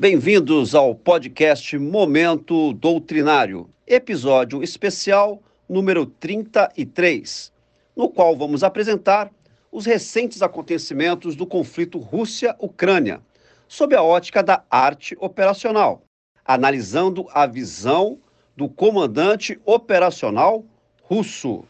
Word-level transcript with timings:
Bem-vindos 0.00 0.74
ao 0.74 0.94
podcast 0.94 1.76
Momento 1.76 2.72
Doutrinário, 2.72 3.68
episódio 3.86 4.62
especial 4.62 5.42
número 5.68 6.06
33, 6.06 7.52
no 7.94 8.08
qual 8.08 8.34
vamos 8.34 8.64
apresentar 8.64 9.30
os 9.70 9.84
recentes 9.84 10.40
acontecimentos 10.40 11.36
do 11.36 11.46
conflito 11.46 11.98
Rússia-Ucrânia, 11.98 13.20
sob 13.68 13.94
a 13.94 14.02
ótica 14.02 14.42
da 14.42 14.64
arte 14.70 15.14
operacional, 15.20 16.02
analisando 16.46 17.26
a 17.34 17.46
visão 17.46 18.18
do 18.56 18.70
comandante 18.70 19.60
operacional 19.66 20.64
russo. 21.02 21.62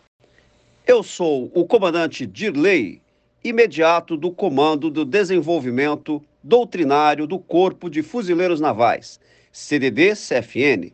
Eu 0.87 1.03
sou 1.03 1.51
o 1.53 1.67
comandante 1.67 2.25
Dirley, 2.27 3.00
imediato 3.43 4.17
do 4.17 4.31
Comando 4.31 4.91
do 4.91 5.05
Desenvolvimento 5.05 6.23
doutrinário 6.43 7.27
do 7.27 7.39
Corpo 7.39 7.91
de 7.91 8.03
Fuzileiros 8.03 8.61
Navais, 8.61 9.21
CDD-CFN. 9.53 10.93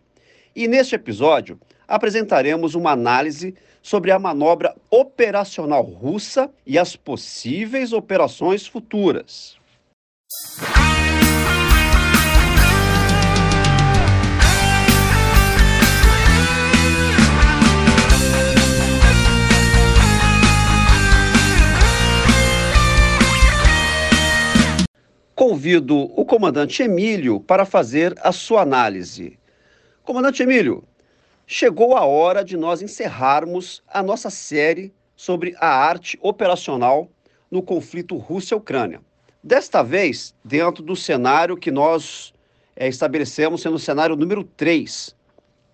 E 0.55 0.67
neste 0.69 0.95
episódio 0.95 1.59
apresentaremos 1.87 2.75
uma 2.75 2.93
análise 2.93 3.55
sobre 3.83 4.11
a 4.11 4.19
manobra 4.19 4.75
operacional 4.91 5.83
russa 5.83 6.51
e 6.67 6.79
as 6.79 6.97
possíveis 6.97 7.93
operações 7.93 8.67
futuras. 8.67 9.57
Convido 25.37 25.95
o 26.19 26.25
comandante 26.25 26.83
Emílio 26.83 27.39
para 27.39 27.67
fazer 27.67 28.15
a 28.23 28.33
sua 28.33 28.63
análise. 28.63 29.39
Comandante 30.03 30.43
Emílio, 30.43 30.83
chegou 31.47 31.95
a 31.95 32.07
hora 32.07 32.43
de 32.43 32.57
nós 32.57 32.81
encerrarmos 32.81 33.83
a 33.87 34.03
nossa 34.03 34.31
série 34.31 34.95
sobre 35.15 35.55
a 35.61 35.69
arte 35.69 36.19
operacional 36.23 37.11
no 37.51 37.63
conflito 37.63 38.17
Rússia-Ucrânia. 38.17 39.03
Desta 39.45 39.83
vez, 39.83 40.35
dentro 40.43 40.83
do 40.83 40.97
cenário 40.97 41.55
que 41.55 41.71
nós 41.71 42.33
é, 42.75 42.89
estabelecemos 42.89 43.61
sendo 43.61 43.77
o 43.77 43.79
cenário 43.79 44.17
número 44.17 44.43
3, 44.43 45.15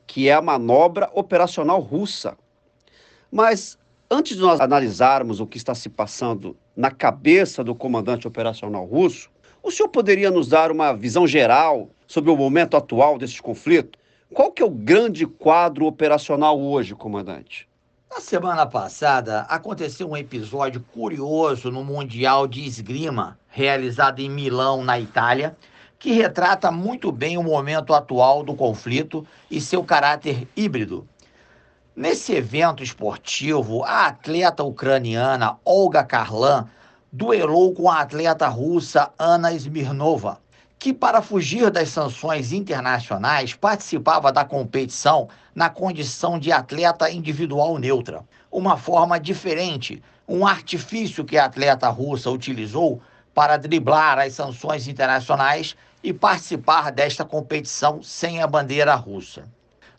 que 0.08 0.28
é 0.28 0.33
a 0.33 0.42
manobra 0.42 1.08
operacional 1.14 1.78
russa. 1.78 2.36
Mas 3.30 3.78
antes 4.10 4.36
de 4.36 4.42
nós 4.42 4.60
analisarmos 4.60 5.38
o 5.38 5.46
que 5.46 5.56
está 5.56 5.72
se 5.72 5.88
passando 5.88 6.56
na 6.77 6.90
cabeça 6.90 7.62
do 7.62 7.77
comandante 7.77 8.27
operacional 8.27 8.84
russo, 8.84 9.30
o 9.62 9.70
senhor 9.70 9.88
poderia 9.88 10.30
nos 10.30 10.48
dar 10.48 10.72
uma 10.72 10.92
visão 10.92 11.27
geral 11.27 11.88
sobre 12.06 12.30
o 12.30 12.36
momento 12.36 12.77
atual 12.77 13.16
desse 13.16 13.41
conflito? 13.41 13.98
Qual 14.34 14.50
que 14.50 14.62
é 14.62 14.66
o 14.66 14.70
grande 14.70 15.27
quadro 15.27 15.86
operacional 15.86 16.60
hoje, 16.60 16.94
comandante? 16.94 17.68
Na 18.10 18.20
semana 18.20 18.66
passada, 18.66 19.42
aconteceu 19.42 20.10
um 20.10 20.16
episódio 20.16 20.84
curioso 20.92 21.70
no 21.70 21.84
Mundial 21.84 22.46
de 22.46 22.66
Esgrima, 22.66 23.38
realizado 23.48 24.20
em 24.20 24.28
Milão, 24.28 24.83
na 24.83 24.98
Itália, 24.98 25.56
que 25.98 26.12
retrata 26.12 26.70
muito 26.70 27.12
bem 27.12 27.38
o 27.38 27.42
momento 27.42 27.94
atual 27.94 28.42
do 28.42 28.55
conflito 28.55 29.27
e 29.50 29.60
seu 29.60 29.84
caráter 29.84 30.48
híbrido. 30.56 31.06
Nesse 31.94 32.34
evento 32.34 32.83
esportivo, 32.83 33.84
a 33.84 34.08
atleta 34.08 34.62
ucraniana 34.64 35.56
Olga 35.64 36.02
Karlan 36.02 36.66
duelou 37.12 37.74
com 37.74 37.91
a 37.91 38.00
atleta 38.00 38.48
russa 38.48 39.12
Ana 39.18 39.52
Smirnova, 39.52 40.41
que, 40.78 40.94
para 40.94 41.20
fugir 41.20 41.70
das 41.70 41.91
sanções 41.91 42.52
internacionais, 42.52 43.52
participava 43.52 44.32
da 44.32 44.46
competição 44.46 45.28
na 45.55 45.68
condição 45.68 46.38
de 46.38 46.50
atleta 46.50 47.10
individual 47.10 47.78
neutra. 47.78 48.24
Uma 48.50 48.78
forma 48.78 49.20
diferente, 49.20 50.02
um 50.27 50.46
artifício 50.46 51.23
que 51.23 51.36
a 51.36 51.45
atleta 51.45 51.86
russa 51.90 52.30
utilizou 52.30 53.02
para 53.34 53.58
driblar 53.58 54.18
as 54.18 54.33
sanções 54.33 54.89
internacionais 54.89 55.77
e 56.02 56.14
participar 56.14 56.90
desta 56.90 57.27
competição 57.27 58.02
sem 58.02 58.40
a 58.40 58.46
bandeira 58.46 58.94
russa. 58.94 59.44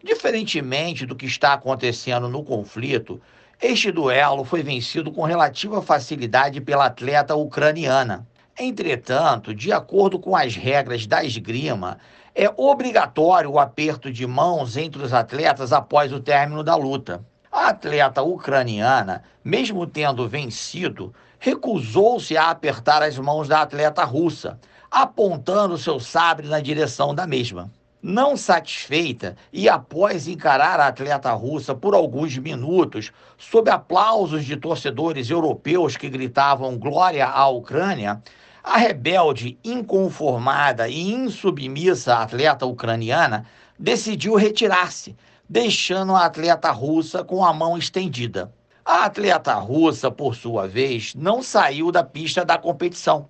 Diferentemente 0.04 1.06
do 1.06 1.16
que 1.16 1.28
está 1.28 1.54
acontecendo 1.54 2.28
no 2.28 2.44
conflito, 2.44 3.22
este 3.66 3.94
duelo 3.94 4.44
foi 4.44 4.62
vencido 4.62 5.10
com 5.10 5.24
relativa 5.24 5.82
facilidade 5.82 6.60
pela 6.60 6.88
atleta 6.88 7.34
ucraniana. 7.34 8.28
Entretanto, 8.60 9.56
de 9.56 9.72
acordo 9.72 10.20
com 10.20 10.36
as 10.36 10.54
regras 10.54 11.08
da 11.08 11.24
esgrima, 11.24 11.98
é 12.36 12.52
obrigatório 12.58 13.50
o 13.50 13.60
aperto 13.60 14.12
de 14.12 14.28
mãos 14.28 14.76
entre 14.76 15.02
os 15.02 15.14
atletas 15.14 15.72
após 15.72 16.12
o 16.12 16.20
término 16.20 16.62
da 16.62 16.76
luta. 16.76 17.24
A 17.50 17.70
atleta 17.70 18.22
ucraniana, 18.22 19.24
mesmo 19.42 19.88
tendo 19.88 20.28
vencido, 20.28 21.14
recusou-se 21.40 22.36
a 22.36 22.50
apertar 22.50 23.02
as 23.02 23.18
mãos 23.18 23.48
da 23.48 23.62
atleta 23.62 24.04
russa, 24.04 24.60
apontando 24.92 25.78
seu 25.78 26.02
sabre 26.02 26.50
na 26.50 26.60
direção 26.60 27.16
da 27.16 27.26
mesma. 27.26 27.72
Não 28.06 28.36
satisfeita 28.36 29.38
e 29.54 29.70
após 29.70 30.28
encarar 30.28 30.78
a 30.78 30.88
atleta 30.88 31.32
russa 31.32 31.74
por 31.74 31.96
alguns 31.96 32.38
minutos, 32.38 33.14
sob 33.38 33.72
aplausos 33.72 34.44
de 34.44 34.58
torcedores 34.58 35.30
europeus 35.30 35.96
que 35.96 36.10
gritavam 36.10 36.78
glória 36.78 37.26
à 37.26 37.48
Ucrânia, 37.48 38.22
a 38.62 38.76
rebelde, 38.76 39.58
inconformada 39.64 40.90
e 40.90 41.14
insubmissa 41.14 42.16
atleta 42.18 42.66
ucraniana 42.66 43.46
decidiu 43.80 44.36
retirar-se, 44.36 45.16
deixando 45.48 46.14
a 46.14 46.26
atleta 46.26 46.72
russa 46.72 47.24
com 47.24 47.46
a 47.46 47.54
mão 47.54 47.78
estendida. 47.78 48.52
A 48.84 49.06
atleta 49.06 49.54
russa, 49.54 50.12
por 50.12 50.36
sua 50.36 50.68
vez, 50.68 51.16
não 51.16 51.42
saiu 51.42 51.90
da 51.90 52.04
pista 52.04 52.44
da 52.44 52.58
competição, 52.58 53.30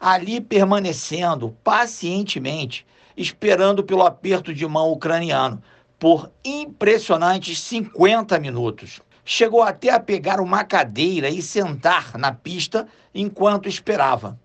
ali 0.00 0.40
permanecendo 0.40 1.54
pacientemente 1.62 2.86
esperando 3.16 3.84
pelo 3.84 4.02
aperto 4.02 4.54
de 4.54 4.66
mão 4.66 4.90
ucraniano 4.90 5.62
por 5.98 6.30
impressionantes 6.42 7.60
50 7.60 8.38
minutos. 8.38 9.02
Chegou 9.22 9.62
até 9.62 9.90
a 9.90 10.00
pegar 10.00 10.40
uma 10.40 10.64
cadeira 10.64 11.28
e 11.28 11.42
sentar 11.42 12.16
na 12.16 12.32
pista 12.32 12.88
enquanto 13.14 13.68
esperava. 13.68 14.40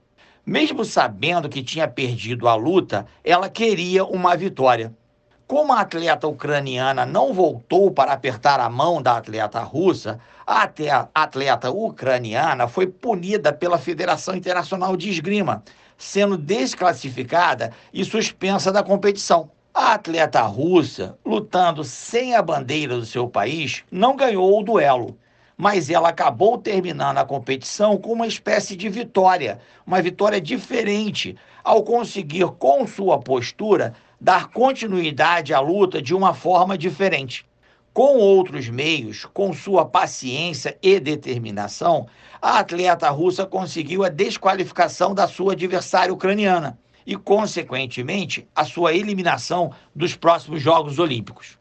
Mesmo 0.46 0.84
sabendo 0.84 1.48
que 1.48 1.64
tinha 1.64 1.88
perdido 1.88 2.48
a 2.48 2.56
luta, 2.56 3.06
ela 3.24 3.50
queria 3.50 4.04
uma 4.04 4.36
vitória. 4.36 4.94
Como 5.48 5.72
a 5.72 5.82
atleta 5.82 6.28
ucraniana 6.28 7.06
não 7.06 7.32
voltou 7.32 7.92
para 7.92 8.14
apertar 8.14 8.60
a 8.60 8.68
mão 8.68 9.00
da 9.00 9.18
atleta 9.18 9.60
russa, 9.60 10.20
a 10.46 10.68
atleta 11.14 11.70
ucraniana 11.70 12.68
foi 12.68 12.88
punida 12.88 13.54
pela 13.54 13.78
Federação 13.78 14.36
Internacional 14.36 14.98
de 14.98 15.12
Esgrima, 15.12 15.64
sendo 16.00 16.36
desclassificada 16.36 17.72
e 17.94 18.04
suspensa 18.04 18.72
da 18.72 18.82
competição. 18.82 19.52
A 19.72 19.94
atleta 19.94 20.42
russa, 20.42 21.16
lutando 21.24 21.84
sem 21.84 22.34
a 22.34 22.42
bandeira 22.42 22.96
do 22.98 23.06
seu 23.06 23.28
país, 23.28 23.84
não 23.92 24.16
ganhou 24.16 24.60
o 24.60 24.64
duelo, 24.64 25.16
mas 25.56 25.92
ela 25.92 26.10
acabou 26.10 26.58
terminando 26.58 27.20
a 27.20 27.26
competição 27.26 27.98
com 27.98 28.14
uma 28.14 28.26
espécie 28.26 28.76
de 28.76 28.90
vitória, 28.90 29.60
uma 29.86 30.02
vitória 30.02 30.42
diferente, 30.42 31.38
ao 31.64 31.84
conseguir, 31.84 32.48
com 32.58 32.88
sua 32.88 33.20
postura, 33.20 33.94
dar 34.20 34.50
continuidade 34.50 35.54
à 35.54 35.60
luta 35.60 36.02
de 36.02 36.14
uma 36.14 36.34
forma 36.34 36.78
diferente. 36.78 37.46
Com 37.94 38.18
outros 38.18 38.68
meios, 38.68 39.26
com 39.26 39.54
sua 39.54 39.86
paciência 39.86 40.78
e 40.84 41.00
determinação, 41.00 42.08
a 42.42 42.60
atleta 42.60 43.10
russa 43.10 43.46
conseguiu 43.46 44.04
a 44.04 44.10
desqualificação 44.10 45.14
da 45.14 45.28
sua 45.28 45.54
adversária 45.54 46.14
ucraniana 46.14 46.78
e, 47.06 47.16
consequentemente, 47.16 48.48
a 48.54 48.66
sua 48.66 48.94
eliminação 48.94 49.72
dos 49.96 50.16
próximos 50.16 50.62
Jogos 50.62 51.00
Olímpicos. 51.00 51.58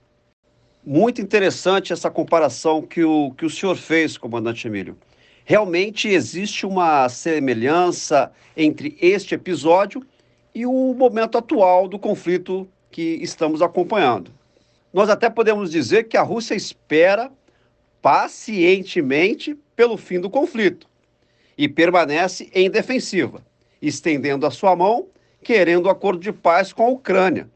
Muito 0.85 1.21
interessante 1.23 1.93
essa 1.93 2.11
comparação 2.11 2.83
que 2.83 3.05
o, 3.05 3.31
que 3.39 3.47
o 3.47 3.50
senhor 3.50 3.77
fez, 3.77 4.19
comandante 4.19 4.67
Emílio. 4.67 4.99
Realmente 5.45 6.09
existe 6.09 6.67
uma 6.67 7.09
semelhança 7.09 8.33
entre 8.57 8.97
este 9.00 9.35
episódio 9.35 10.05
e 10.55 10.65
o 10.65 10.95
momento 10.95 11.37
atual 11.37 11.89
do 11.89 11.99
conflito 11.99 12.69
que 12.91 13.19
estamos 13.21 13.61
acompanhando. 13.61 14.31
Nós 14.93 15.11
até 15.11 15.29
podemos 15.29 15.71
dizer 15.71 16.05
que 16.05 16.17
a 16.17 16.23
Rússia 16.23 16.55
espera 16.55 17.31
pacientemente 18.01 19.59
pelo 19.75 19.97
fim 19.97 20.21
do 20.21 20.31
conflito 20.31 20.87
e 21.59 21.69
permanece 21.69 22.49
em 22.55 22.71
defensiva, 22.71 23.43
estendendo 23.83 24.47
a 24.47 24.51
sua 24.51 24.77
mão, 24.77 25.06
querendo 25.43 25.91
acordo 25.91 26.21
de 26.21 26.33
paz 26.33 26.73
com 26.73 26.85
a 26.85 26.91
Ucrânia, 26.91 27.49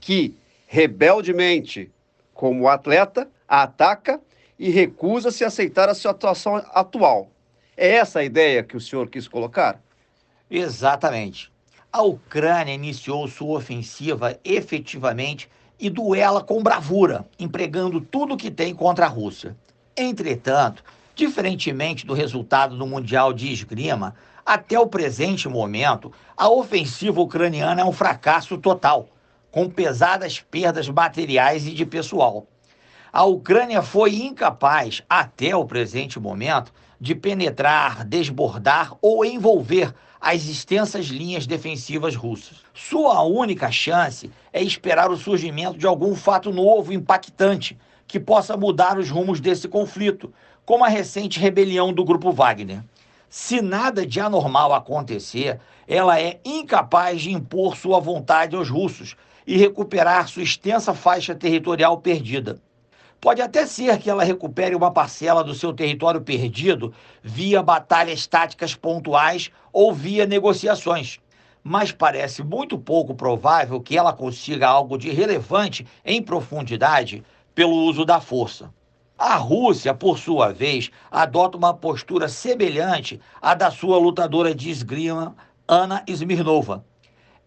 que 0.00 0.36
rebeldemente, 0.68 1.90
como 2.32 2.68
atleta, 2.68 3.28
ataca 3.48 4.20
e 4.58 4.70
recusa-se 4.70 5.42
a 5.42 5.48
aceitar 5.48 5.88
a 5.88 5.94
situação 5.94 6.56
atual. 6.72 7.30
É 7.76 7.88
essa 7.96 8.20
a 8.20 8.24
ideia 8.24 8.62
que 8.62 8.76
o 8.76 8.80
senhor 8.80 9.08
quis 9.08 9.26
colocar? 9.26 9.80
Exatamente. 10.50 11.50
A 11.96 12.02
Ucrânia 12.02 12.74
iniciou 12.74 13.26
sua 13.26 13.56
ofensiva 13.56 14.38
efetivamente 14.44 15.48
e 15.80 15.88
duela 15.88 16.44
com 16.44 16.62
bravura, 16.62 17.26
empregando 17.38 18.02
tudo 18.02 18.34
o 18.34 18.36
que 18.36 18.50
tem 18.50 18.74
contra 18.74 19.06
a 19.06 19.08
Rússia. 19.08 19.56
Entretanto, 19.96 20.84
diferentemente 21.14 22.04
do 22.04 22.12
resultado 22.12 22.76
do 22.76 22.86
Mundial 22.86 23.32
de 23.32 23.50
Esgrima, 23.50 24.14
até 24.44 24.78
o 24.78 24.86
presente 24.86 25.48
momento, 25.48 26.12
a 26.36 26.50
ofensiva 26.50 27.18
ucraniana 27.18 27.80
é 27.80 27.84
um 27.84 27.92
fracasso 27.92 28.58
total, 28.58 29.08
com 29.50 29.70
pesadas 29.70 30.38
perdas 30.38 30.90
materiais 30.90 31.66
e 31.66 31.72
de 31.72 31.86
pessoal. 31.86 32.46
A 33.10 33.24
Ucrânia 33.24 33.80
foi 33.80 34.16
incapaz, 34.16 35.02
até 35.08 35.56
o 35.56 35.64
presente 35.64 36.20
momento, 36.20 36.74
de 37.00 37.14
penetrar, 37.14 38.04
desbordar 38.04 38.94
ou 39.00 39.24
envolver 39.24 39.94
as 40.20 40.46
extensas 40.46 41.06
linhas 41.06 41.46
defensivas 41.46 42.14
russas. 42.14 42.58
Sua 42.74 43.22
única 43.22 43.70
chance 43.70 44.30
é 44.52 44.62
esperar 44.62 45.10
o 45.10 45.16
surgimento 45.16 45.78
de 45.78 45.86
algum 45.86 46.14
fato 46.14 46.52
novo, 46.52 46.92
impactante, 46.92 47.78
que 48.06 48.20
possa 48.20 48.56
mudar 48.56 48.98
os 48.98 49.10
rumos 49.10 49.40
desse 49.40 49.68
conflito, 49.68 50.32
como 50.64 50.84
a 50.84 50.88
recente 50.88 51.38
rebelião 51.38 51.92
do 51.92 52.04
grupo 52.04 52.32
Wagner. 52.32 52.82
Se 53.28 53.60
nada 53.60 54.06
de 54.06 54.20
anormal 54.20 54.72
acontecer, 54.72 55.60
ela 55.86 56.20
é 56.20 56.40
incapaz 56.44 57.22
de 57.22 57.32
impor 57.32 57.76
sua 57.76 58.00
vontade 58.00 58.56
aos 58.56 58.68
russos 58.68 59.16
e 59.46 59.56
recuperar 59.56 60.28
sua 60.28 60.42
extensa 60.42 60.94
faixa 60.94 61.34
territorial 61.34 61.98
perdida. 61.98 62.60
Pode 63.26 63.42
até 63.42 63.66
ser 63.66 63.98
que 63.98 64.08
ela 64.08 64.22
recupere 64.22 64.76
uma 64.76 64.92
parcela 64.92 65.42
do 65.42 65.52
seu 65.52 65.72
território 65.72 66.20
perdido 66.20 66.94
via 67.20 67.60
batalhas 67.60 68.24
táticas 68.24 68.76
pontuais 68.76 69.50
ou 69.72 69.92
via 69.92 70.24
negociações, 70.24 71.18
mas 71.60 71.90
parece 71.90 72.44
muito 72.44 72.78
pouco 72.78 73.16
provável 73.16 73.80
que 73.80 73.98
ela 73.98 74.12
consiga 74.12 74.68
algo 74.68 74.96
de 74.96 75.10
relevante 75.10 75.84
em 76.04 76.22
profundidade 76.22 77.24
pelo 77.52 77.74
uso 77.74 78.04
da 78.04 78.20
força. 78.20 78.72
A 79.18 79.34
Rússia, 79.34 79.92
por 79.92 80.20
sua 80.20 80.52
vez, 80.52 80.92
adota 81.10 81.58
uma 81.58 81.74
postura 81.74 82.28
semelhante 82.28 83.20
à 83.42 83.54
da 83.54 83.72
sua 83.72 83.98
lutadora 83.98 84.54
de 84.54 84.70
esgrima, 84.70 85.34
Ana 85.66 86.04
Smirnova 86.06 86.84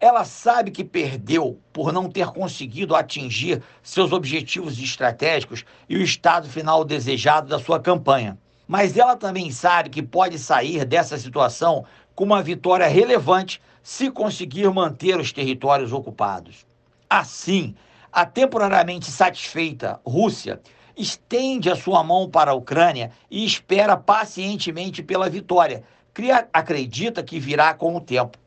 ela 0.00 0.24
sabe 0.24 0.70
que 0.70 0.82
perdeu 0.82 1.60
por 1.72 1.92
não 1.92 2.08
ter 2.08 2.28
conseguido 2.28 2.96
atingir 2.96 3.62
seus 3.82 4.12
objetivos 4.12 4.78
estratégicos 4.78 5.64
e 5.88 5.96
o 5.96 6.02
estado 6.02 6.48
final 6.48 6.84
desejado 6.84 7.48
da 7.48 7.58
sua 7.58 7.78
campanha. 7.78 8.38
Mas 8.66 8.96
ela 8.96 9.14
também 9.14 9.50
sabe 9.50 9.90
que 9.90 10.02
pode 10.02 10.38
sair 10.38 10.86
dessa 10.86 11.18
situação 11.18 11.84
com 12.14 12.24
uma 12.24 12.42
vitória 12.42 12.86
relevante 12.86 13.60
se 13.82 14.10
conseguir 14.10 14.70
manter 14.70 15.20
os 15.20 15.32
territórios 15.32 15.92
ocupados. 15.92 16.64
Assim, 17.08 17.74
a 18.10 18.24
temporariamente 18.24 19.10
satisfeita 19.10 20.00
Rússia 20.06 20.60
estende 20.96 21.70
a 21.70 21.76
sua 21.76 22.02
mão 22.02 22.28
para 22.28 22.52
a 22.52 22.54
Ucrânia 22.54 23.10
e 23.30 23.44
espera 23.44 23.96
pacientemente 23.96 25.02
pela 25.02 25.28
vitória, 25.28 25.82
que 26.14 26.30
acredita 26.52 27.22
que 27.22 27.38
virá 27.38 27.74
com 27.74 27.94
o 27.96 28.00
tempo. 28.00 28.38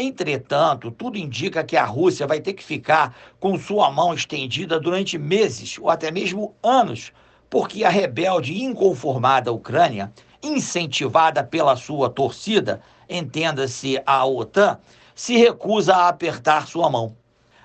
Entretanto, 0.00 0.92
tudo 0.92 1.18
indica 1.18 1.64
que 1.64 1.76
a 1.76 1.84
Rússia 1.84 2.24
vai 2.24 2.40
ter 2.40 2.52
que 2.52 2.62
ficar 2.62 3.16
com 3.40 3.58
sua 3.58 3.90
mão 3.90 4.14
estendida 4.14 4.78
durante 4.78 5.18
meses 5.18 5.76
ou 5.76 5.90
até 5.90 6.08
mesmo 6.08 6.54
anos, 6.62 7.10
porque 7.50 7.82
a 7.82 7.88
rebelde 7.88 8.52
e 8.52 8.62
inconformada 8.62 9.50
Ucrânia, 9.50 10.12
incentivada 10.40 11.42
pela 11.42 11.74
sua 11.74 12.08
torcida, 12.08 12.80
entenda-se 13.10 14.00
a 14.06 14.24
OTAN, 14.24 14.78
se 15.16 15.36
recusa 15.36 15.96
a 15.96 16.08
apertar 16.08 16.68
sua 16.68 16.88
mão. 16.88 17.16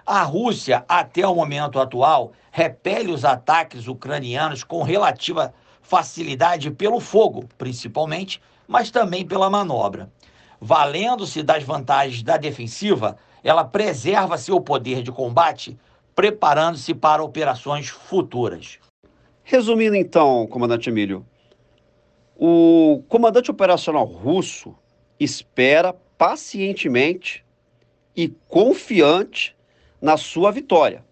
A 0.03 0.23
Rússia, 0.23 0.83
até 0.89 1.27
o 1.27 1.35
momento 1.35 1.79
atual, 1.79 2.31
repele 2.51 3.11
os 3.11 3.23
ataques 3.23 3.87
ucranianos 3.87 4.63
com 4.63 4.81
relativa 4.81 5.53
facilidade 5.83 6.71
pelo 6.71 6.99
fogo, 6.99 7.47
principalmente, 7.59 8.41
mas 8.67 8.89
também 8.89 9.23
pela 9.23 9.51
manobra 9.51 10.09
valendo-se 10.63 11.43
das 11.43 11.61
vantagens 11.61 12.23
da 12.23 12.37
defensiva, 12.37 13.17
ela 13.43 13.65
preserva 13.65 14.37
seu 14.37 14.61
poder 14.61 15.03
de 15.03 15.11
combate, 15.11 15.77
preparando-se 16.15 16.93
para 16.93 17.21
operações 17.21 17.89
futuras. 17.89 18.79
Resumindo 19.43 19.97
então, 19.97 20.47
comandante 20.47 20.89
Emílio, 20.89 21.25
o 22.37 23.03
comandante 23.09 23.51
operacional 23.51 24.05
russo 24.05 24.73
espera 25.19 25.93
pacientemente 26.17 27.43
e 28.15 28.29
confiante 28.47 29.53
na 30.01 30.15
sua 30.15 30.49
vitória, 30.49 31.03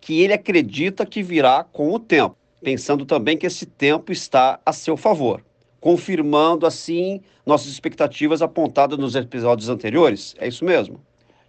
que 0.00 0.22
ele 0.22 0.34
acredita 0.34 1.04
que 1.04 1.20
virá 1.20 1.64
com 1.64 1.92
o 1.92 1.98
tempo, 1.98 2.36
pensando 2.62 3.04
também 3.04 3.36
que 3.36 3.46
esse 3.46 3.66
tempo 3.66 4.12
está 4.12 4.60
a 4.64 4.72
seu 4.72 4.96
favor 4.96 5.42
confirmando 5.84 6.66
assim 6.66 7.20
nossas 7.44 7.66
expectativas 7.66 8.40
apontadas 8.40 8.98
nos 8.98 9.14
episódios 9.14 9.68
anteriores. 9.68 10.34
É 10.38 10.48
isso 10.48 10.64
mesmo? 10.64 10.98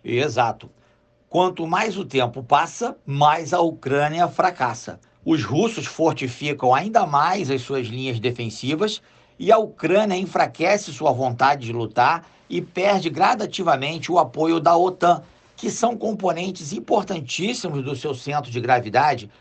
Exato. 0.04 0.70
Quanto 1.30 1.66
mais 1.66 1.98
o 1.98 2.04
tempo 2.04 2.44
passa, 2.44 2.98
mais 3.06 3.54
a 3.54 3.62
Ucrânia 3.62 4.28
fracassa. 4.28 5.00
Os 5.24 5.46
russos 5.46 5.86
fortificam 5.86 6.74
ainda 6.74 7.06
mais 7.06 7.50
as 7.50 7.62
suas 7.62 7.88
linhas 7.88 8.20
defensivas 8.20 9.02
e 9.40 9.54
a 9.54 9.58
Ucrânia 9.58 10.18
enfraquece 10.18 10.92
sua 10.92 11.14
vontade 11.14 11.68
de 11.68 11.72
lutar 11.72 12.28
e 12.50 12.62
perde 12.62 13.10
gradativamente 13.10 14.12
o 14.12 14.20
apoio 14.20 14.60
da 14.60 14.76
OTAN, 14.76 15.24
que 15.56 15.72
são 15.72 15.96
componentes 15.96 16.74
importantíssimos 16.74 17.82
do 17.86 17.96
seu 17.96 18.14
centro 18.14 18.52
de 18.52 18.60
gravidade, 18.60 19.32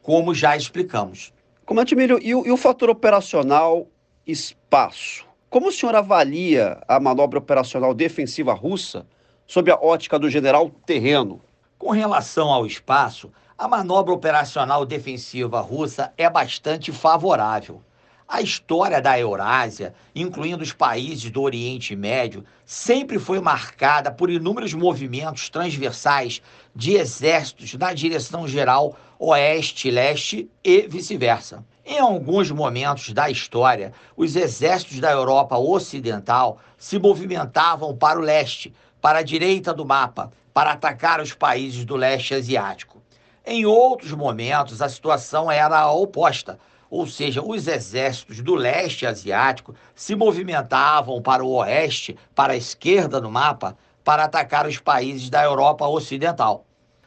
como 0.00 0.32
já 0.32 0.56
explicamos. 0.56 1.32
Comandante 1.66 1.96
Milho, 1.96 2.20
e 2.22 2.36
o, 2.36 2.46
e 2.46 2.52
o 2.52 2.56
fator 2.56 2.88
operacional 2.88 3.88
espaço. 4.26 5.26
Como 5.50 5.68
o 5.68 5.72
senhor 5.72 5.94
avalia 5.94 6.82
a 6.88 6.98
manobra 6.98 7.38
operacional 7.38 7.94
defensiva 7.94 8.52
russa 8.52 9.06
sob 9.46 9.70
a 9.70 9.76
ótica 9.76 10.18
do 10.18 10.28
general 10.28 10.70
Terreno? 10.86 11.40
Com 11.78 11.90
relação 11.90 12.48
ao 12.48 12.66
espaço, 12.66 13.30
a 13.56 13.68
manobra 13.68 14.12
operacional 14.12 14.84
defensiva 14.84 15.60
russa 15.60 16.12
é 16.16 16.28
bastante 16.28 16.90
favorável. 16.90 17.82
A 18.26 18.40
história 18.40 19.00
da 19.00 19.18
Eurásia, 19.18 19.94
incluindo 20.14 20.62
os 20.62 20.72
países 20.72 21.30
do 21.30 21.42
Oriente 21.42 21.94
Médio, 21.94 22.44
sempre 22.64 23.18
foi 23.18 23.38
marcada 23.38 24.10
por 24.10 24.30
inúmeros 24.30 24.72
movimentos 24.72 25.50
transversais 25.50 26.40
de 26.74 26.94
exércitos 26.94 27.74
na 27.74 27.92
direção 27.92 28.48
geral 28.48 28.96
oeste-leste 29.18 30.50
e 30.64 30.88
vice-versa. 30.88 31.64
Em 31.86 31.98
alguns 31.98 32.50
momentos 32.50 33.12
da 33.12 33.28
história, 33.28 33.92
os 34.16 34.36
exércitos 34.36 35.00
da 35.00 35.10
Europa 35.10 35.58
Ocidental 35.58 36.58
se 36.78 36.98
movimentavam 36.98 37.94
para 37.94 38.18
o 38.18 38.22
leste, 38.22 38.72
para 39.02 39.18
a 39.18 39.22
direita 39.22 39.74
do 39.74 39.84
mapa, 39.84 40.32
para 40.54 40.72
atacar 40.72 41.20
os 41.20 41.34
países 41.34 41.84
do 41.84 41.94
leste 41.94 42.34
asiático. 42.34 43.02
Em 43.44 43.66
outros 43.66 44.12
momentos, 44.12 44.80
a 44.80 44.88
situação 44.88 45.52
era 45.52 45.78
a 45.78 45.92
oposta, 45.92 46.58
ou 46.88 47.06
seja, 47.06 47.42
os 47.42 47.68
exércitos 47.68 48.40
do 48.40 48.54
leste 48.54 49.04
asiático 49.04 49.74
se 49.94 50.14
movimentavam 50.14 51.20
para 51.20 51.44
o 51.44 51.52
oeste, 51.56 52.16
para 52.34 52.54
a 52.54 52.56
esquerda 52.56 53.20
do 53.20 53.30
mapa, 53.30 53.76
para 54.02 54.24
atacar 54.24 54.66
os 54.66 54.78
países 54.78 55.28
da 55.28 55.44
Europa 55.44 55.86
Ocidental. 55.86 56.64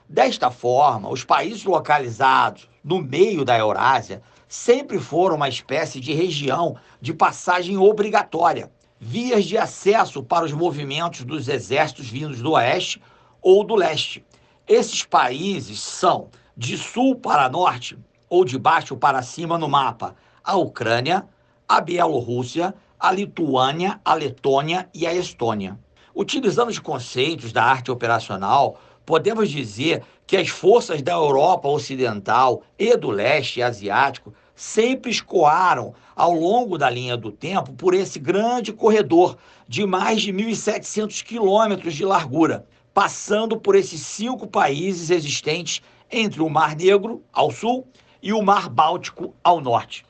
Desta 0.07 0.51
forma, 0.51 1.09
os 1.09 1.23
países 1.23 1.63
localizados 1.63 2.69
no 2.87 3.01
meio 3.01 3.43
da 3.43 3.59
Eurásia 3.59 4.21
sempre 4.47 4.97
foram 4.97 5.35
uma 5.35 5.49
espécie 5.49 5.99
de 5.99 6.13
região 6.13 6.77
de 7.01 7.13
passagem 7.13 7.77
obrigatória, 7.77 8.71
vias 8.97 9.43
de 9.43 9.57
acesso 9.57 10.23
para 10.23 10.45
os 10.45 10.53
movimentos 10.53 11.25
dos 11.25 11.49
exércitos 11.49 12.09
vindos 12.09 12.41
do 12.41 12.51
oeste 12.53 13.01
ou 13.41 13.65
do 13.65 13.75
leste. 13.75 14.25
Esses 14.65 15.03
países 15.03 15.81
são 15.81 16.29
de 16.55 16.77
sul 16.77 17.17
para 17.17 17.49
norte 17.49 17.99
ou 18.29 18.45
de 18.45 18.57
baixo 18.57 18.95
para 18.95 19.21
cima 19.21 19.57
no 19.57 19.67
mapa: 19.67 20.15
a 20.41 20.55
Ucrânia, 20.55 21.27
a 21.67 21.81
Bielorrússia, 21.81 22.73
a 22.97 23.11
Lituânia, 23.11 23.99
a 24.05 24.13
Letônia 24.13 24.89
e 24.93 25.05
a 25.05 25.13
Estônia. 25.13 25.77
Utilizando 26.15 26.69
os 26.69 26.79
conceitos 26.79 27.51
da 27.51 27.65
arte 27.65 27.91
operacional, 27.91 28.79
podemos 29.07 29.49
dizer 29.49 30.03
que 30.27 30.35
as 30.35 30.49
forças 30.49 31.01
da 31.01 31.13
Europa 31.13 31.69
Ocidental 31.69 32.61
e 32.77 32.95
do 32.97 33.09
leste 33.09 33.61
asiático 33.61 34.33
sempre 34.53 35.09
escoaram 35.09 35.93
ao 36.13 36.33
longo 36.33 36.77
da 36.77 36.89
linha 36.89 37.15
do 37.15 37.31
tempo 37.31 37.71
por 37.71 37.93
esse 37.93 38.19
grande 38.19 38.73
corredor 38.73 39.37
de 39.65 39.85
mais 39.85 40.21
de 40.21 40.33
1.700 40.33 41.23
quilômetros 41.23 41.93
de 41.93 42.03
largura, 42.03 42.67
passando 42.93 43.57
por 43.57 43.75
esses 43.75 44.01
cinco 44.01 44.45
países 44.45 45.09
existentes 45.09 45.81
entre 46.11 46.41
o 46.41 46.49
Mar 46.49 46.75
Negro, 46.75 47.23
ao 47.31 47.49
sul, 47.49 47.87
e 48.21 48.33
o 48.33 48.41
Mar 48.41 48.67
Báltico, 48.67 49.33
ao 49.41 49.61
norte. 49.61 50.05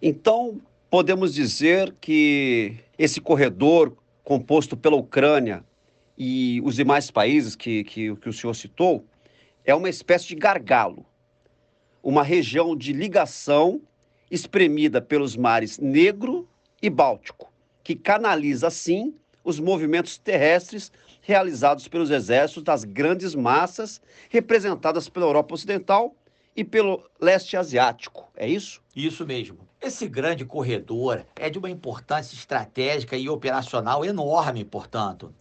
Então, 0.00 0.58
podemos 0.88 1.34
dizer 1.34 1.94
que 2.00 2.76
esse 2.98 3.20
corredor 3.20 3.92
composto 4.24 4.74
pela 4.74 4.96
Ucrânia 4.96 5.64
e 6.18 6.60
os 6.64 6.74
demais 6.74 7.12
países 7.12 7.54
que, 7.54 7.84
que, 7.84 8.16
que 8.16 8.28
o 8.28 8.32
senhor 8.32 8.54
citou 8.54 9.04
é 9.64 9.72
uma 9.72 9.88
espécie 9.88 10.26
de 10.26 10.34
gargalo, 10.34 11.06
uma 12.02 12.24
região 12.24 12.74
de 12.76 12.92
ligação 12.92 13.80
espremida 14.28 15.00
pelos 15.00 15.36
mares 15.36 15.78
Negro 15.78 16.48
e 16.82 16.90
Báltico, 16.90 17.52
que 17.84 17.94
canaliza, 17.94 18.66
assim, 18.66 19.14
os 19.44 19.60
movimentos 19.60 20.18
terrestres 20.18 20.90
realizados 21.22 21.86
pelos 21.86 22.10
exércitos 22.10 22.64
das 22.64 22.82
grandes 22.82 23.34
massas 23.34 24.00
representadas 24.28 25.08
pela 25.08 25.26
Europa 25.26 25.54
Ocidental 25.54 26.16
e 26.56 26.64
pelo 26.64 27.08
leste 27.20 27.56
asiático. 27.56 28.28
É 28.34 28.48
isso? 28.48 28.82
Isso 28.94 29.24
mesmo. 29.24 29.58
Esse 29.80 30.08
grande 30.08 30.44
corredor 30.44 31.24
é 31.36 31.48
de 31.48 31.58
uma 31.58 31.70
importância 31.70 32.34
estratégica 32.34 33.16
e 33.16 33.28
operacional 33.28 34.04
enorme, 34.04 34.64
portanto. 34.64 35.32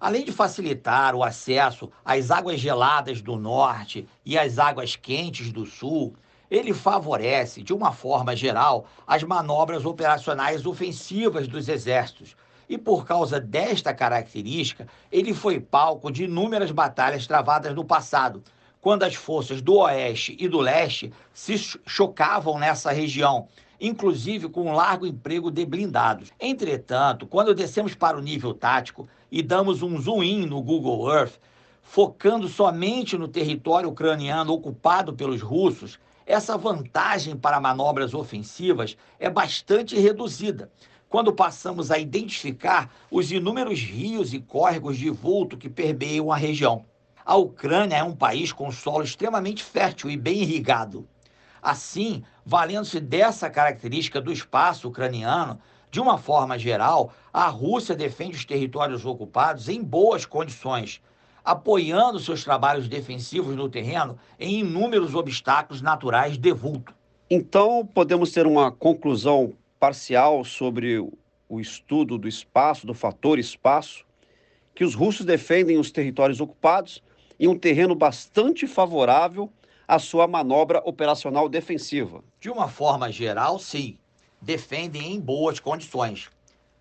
Além 0.00 0.24
de 0.24 0.32
facilitar 0.32 1.14
o 1.14 1.24
acesso 1.24 1.90
às 2.04 2.30
águas 2.30 2.60
geladas 2.60 3.22
do 3.22 3.36
norte 3.36 4.06
e 4.24 4.38
às 4.38 4.58
águas 4.58 4.94
quentes 4.94 5.52
do 5.52 5.64
sul, 5.64 6.14
ele 6.50 6.72
favorece, 6.72 7.62
de 7.62 7.72
uma 7.72 7.92
forma 7.92 8.36
geral, 8.36 8.86
as 9.06 9.22
manobras 9.22 9.84
operacionais 9.84 10.64
ofensivas 10.66 11.48
dos 11.48 11.68
exércitos, 11.68 12.36
e 12.68 12.76
por 12.76 13.04
causa 13.06 13.40
desta 13.40 13.94
característica, 13.94 14.86
ele 15.10 15.32
foi 15.32 15.60
palco 15.60 16.10
de 16.10 16.24
inúmeras 16.24 16.70
batalhas 16.70 17.26
travadas 17.26 17.74
no 17.74 17.84
passado, 17.84 18.42
quando 18.80 19.02
as 19.02 19.14
forças 19.14 19.60
do 19.60 19.78
Oeste 19.78 20.36
e 20.38 20.48
do 20.48 20.60
Leste 20.60 21.12
se 21.32 21.56
chocavam 21.86 22.58
nessa 22.58 22.92
região, 22.92 23.48
inclusive 23.80 24.48
com 24.48 24.70
um 24.70 24.74
largo 24.74 25.06
emprego 25.06 25.50
de 25.50 25.64
blindados. 25.64 26.32
Entretanto, 26.40 27.26
quando 27.26 27.54
descemos 27.54 27.94
para 27.94 28.16
o 28.16 28.22
nível 28.22 28.54
tático 28.54 29.08
e 29.30 29.42
damos 29.42 29.82
um 29.82 30.00
zoom 30.00 30.22
in 30.22 30.46
no 30.46 30.62
Google 30.62 31.12
Earth, 31.12 31.38
focando 31.82 32.48
somente 32.48 33.16
no 33.16 33.28
território 33.28 33.88
ucraniano 33.88 34.52
ocupado 34.52 35.12
pelos 35.12 35.40
russos, 35.40 35.98
essa 36.26 36.58
vantagem 36.58 37.36
para 37.36 37.60
manobras 37.60 38.12
ofensivas 38.12 38.96
é 39.18 39.30
bastante 39.30 39.96
reduzida 39.96 40.70
quando 41.08 41.32
passamos 41.32 41.90
a 41.90 41.98
identificar 41.98 42.92
os 43.10 43.30
inúmeros 43.30 43.80
rios 43.80 44.34
e 44.34 44.40
córregos 44.40 44.98
de 44.98 45.08
vulto 45.08 45.56
que 45.56 45.68
permeiam 45.68 46.32
a 46.32 46.36
região. 46.36 46.84
A 47.24 47.36
Ucrânia 47.36 47.96
é 47.96 48.04
um 48.04 48.14
país 48.14 48.52
com 48.52 48.70
solo 48.70 49.04
extremamente 49.04 49.62
fértil 49.62 50.10
e 50.10 50.16
bem 50.16 50.42
irrigado. 50.42 51.08
Assim, 51.62 52.22
valendo-se 52.46 53.00
dessa 53.00 53.50
característica 53.50 54.20
do 54.20 54.32
espaço 54.32 54.86
ucraniano, 54.86 55.58
de 55.90 56.00
uma 56.00 56.16
forma 56.16 56.56
geral, 56.56 57.12
a 57.32 57.48
Rússia 57.48 57.96
defende 57.96 58.36
os 58.36 58.44
territórios 58.44 59.04
ocupados 59.04 59.68
em 59.68 59.82
boas 59.82 60.24
condições, 60.24 61.02
apoiando 61.44 62.20
seus 62.20 62.44
trabalhos 62.44 62.88
defensivos 62.88 63.56
no 63.56 63.68
terreno 63.68 64.16
em 64.38 64.60
inúmeros 64.60 65.12
obstáculos 65.14 65.82
naturais 65.82 66.38
de 66.38 66.52
vulto. 66.52 66.94
Então, 67.28 67.84
podemos 67.84 68.30
ter 68.30 68.46
uma 68.46 68.70
conclusão 68.70 69.52
parcial 69.80 70.44
sobre 70.44 71.00
o 71.48 71.60
estudo 71.60 72.16
do 72.16 72.28
espaço, 72.28 72.86
do 72.86 72.94
fator 72.94 73.40
espaço, 73.40 74.04
que 74.72 74.84
os 74.84 74.94
russos 74.94 75.26
defendem 75.26 75.78
os 75.78 75.90
territórios 75.90 76.40
ocupados 76.40 77.02
em 77.40 77.48
um 77.48 77.58
terreno 77.58 77.94
bastante 77.94 78.68
favorável 78.68 79.50
à 79.86 79.98
sua 79.98 80.26
manobra 80.26 80.82
operacional 80.84 81.48
defensiva. 81.48 82.22
De 82.40 82.50
uma 82.50 82.68
forma 82.68 83.10
geral, 83.10 83.58
sim, 83.58 83.98
defendem 84.40 85.14
em 85.14 85.20
boas 85.20 85.60
condições. 85.60 86.28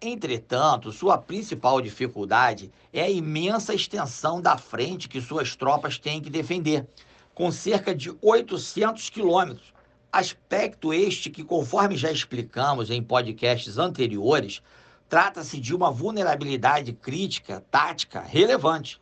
Entretanto, 0.01 0.91
sua 0.91 1.17
principal 1.17 1.81
dificuldade 1.81 2.71
é 2.91 3.03
a 3.03 3.09
imensa 3.09 3.73
extensão 3.73 4.41
da 4.41 4.57
frente 4.57 5.07
que 5.07 5.21
suas 5.21 5.55
tropas 5.55 5.97
têm 5.97 6.21
que 6.21 6.29
defender, 6.29 6.87
com 7.33 7.51
cerca 7.51 7.93
de 7.93 8.15
800 8.21 9.09
quilômetros, 9.09 9.75
Aspecto 10.15 10.93
este 10.93 11.29
que, 11.29 11.43
conforme 11.43 11.97
já 11.97 12.09
explicamos 12.09 12.89
em 12.89 13.03
podcasts 13.03 13.77
anteriores, 13.77 14.61
trata-se 15.09 15.59
de 15.59 15.75
uma 15.75 15.91
vulnerabilidade 15.91 16.93
crítica, 16.93 17.61
tática, 17.69 18.21
relevante. 18.21 18.97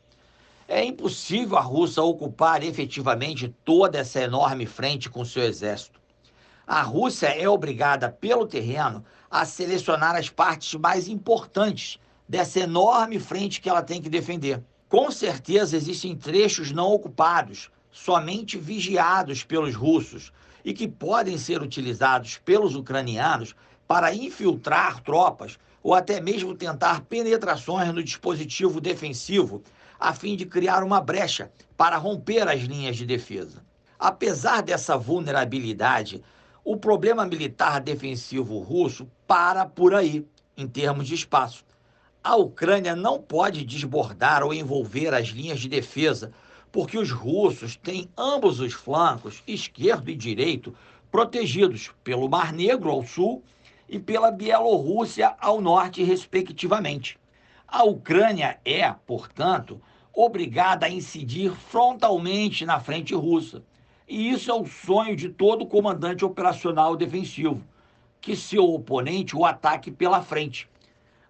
É 0.67 0.83
impossível 0.83 1.57
a 1.57 1.61
Rússia 1.61 2.01
ocupar 2.01 2.63
efetivamente 2.63 3.53
toda 3.65 3.99
essa 3.99 4.21
enorme 4.21 4.65
frente 4.65 5.09
com 5.09 5.25
seu 5.25 5.43
exército. 5.43 5.99
A 6.65 6.81
Rússia 6.81 7.27
é 7.27 7.47
obrigada, 7.49 8.09
pelo 8.09 8.47
terreno, 8.47 9.03
a 9.29 9.45
selecionar 9.45 10.15
as 10.15 10.29
partes 10.29 10.79
mais 10.79 11.09
importantes 11.09 11.99
dessa 12.27 12.61
enorme 12.61 13.19
frente 13.19 13.59
que 13.59 13.69
ela 13.69 13.81
tem 13.81 14.01
que 14.01 14.09
defender. 14.09 14.63
Com 14.87 15.11
certeza 15.11 15.75
existem 15.75 16.15
trechos 16.15 16.71
não 16.71 16.87
ocupados, 16.93 17.69
somente 17.91 18.57
vigiados 18.57 19.43
pelos 19.43 19.75
russos, 19.75 20.31
e 20.63 20.73
que 20.73 20.87
podem 20.87 21.37
ser 21.37 21.61
utilizados 21.61 22.37
pelos 22.37 22.75
ucranianos 22.75 23.53
para 23.85 24.15
infiltrar 24.15 25.01
tropas 25.01 25.59
ou 25.81 25.93
até 25.93 26.21
mesmo 26.21 26.55
tentar 26.55 27.01
penetrações 27.01 27.93
no 27.93 28.01
dispositivo 28.01 28.79
defensivo, 28.79 29.61
a 30.03 30.13
fim 30.13 30.35
de 30.35 30.45
criar 30.45 30.83
uma 30.83 30.99
brecha 30.99 31.49
para 31.77 31.95
romper 31.95 32.45
as 32.49 32.59
linhas 32.59 32.97
de 32.97 33.05
defesa. 33.05 33.63
Apesar 33.97 34.61
dessa 34.61 34.97
vulnerabilidade, 34.97 36.21
o 36.61 36.75
problema 36.75 37.25
militar 37.25 37.79
defensivo 37.79 38.59
russo 38.59 39.09
para 39.25 39.65
por 39.65 39.95
aí, 39.95 40.27
em 40.57 40.67
termos 40.67 41.07
de 41.07 41.15
espaço. 41.15 41.63
A 42.21 42.35
Ucrânia 42.35 42.97
não 42.97 43.17
pode 43.17 43.63
desbordar 43.63 44.43
ou 44.43 44.53
envolver 44.53 45.13
as 45.13 45.27
linhas 45.29 45.61
de 45.61 45.69
defesa 45.69 46.33
porque 46.69 46.97
os 46.97 47.09
russos 47.09 47.77
têm 47.77 48.09
ambos 48.17 48.59
os 48.59 48.73
flancos, 48.73 49.41
esquerdo 49.47 50.09
e 50.09 50.15
direito, 50.15 50.75
protegidos 51.09 51.91
pelo 52.03 52.27
Mar 52.27 52.51
Negro 52.51 52.89
ao 52.89 53.05
sul 53.05 53.41
e 53.87 53.97
pela 53.99 54.31
Bielorrússia 54.31 55.33
ao 55.39 55.61
norte, 55.61 56.03
respectivamente. 56.03 57.17
A 57.65 57.83
Ucrânia 57.85 58.59
é, 58.65 58.93
portanto, 59.07 59.81
obrigada 60.13 60.85
a 60.85 60.89
incidir 60.89 61.51
frontalmente 61.51 62.65
na 62.65 62.79
frente 62.79 63.15
russa. 63.15 63.63
E 64.07 64.29
isso 64.29 64.51
é 64.51 64.53
o 64.53 64.65
sonho 64.65 65.15
de 65.15 65.29
todo 65.29 65.65
comandante 65.65 66.23
operacional 66.23 66.95
defensivo, 66.95 67.63
que 68.21 68.35
seu 68.35 68.63
oponente 68.65 69.35
o 69.35 69.45
ataque 69.45 69.89
pela 69.89 70.21
frente. 70.21 70.69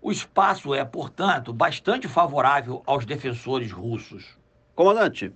O 0.01 0.11
espaço 0.11 0.73
é, 0.73 0.83
portanto, 0.83 1.53
bastante 1.53 2.09
favorável 2.09 2.83
aos 2.85 3.05
defensores 3.05 3.71
russos. 3.71 4.37
Comandante, 4.75 5.31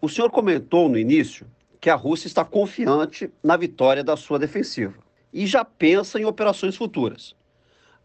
o 0.00 0.08
senhor 0.08 0.30
comentou 0.30 0.88
no 0.88 0.98
início 0.98 1.46
que 1.80 1.90
a 1.90 1.94
Rússia 1.94 2.26
está 2.26 2.44
confiante 2.44 3.30
na 3.42 3.56
vitória 3.56 4.02
da 4.02 4.16
sua 4.16 4.38
defensiva 4.38 4.94
e 5.32 5.46
já 5.46 5.64
pensa 5.64 6.18
em 6.18 6.24
operações 6.24 6.76
futuras. 6.76 7.36